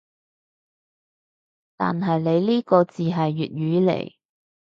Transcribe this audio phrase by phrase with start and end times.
[1.77, 4.13] 但係你呢個字係粵語嚟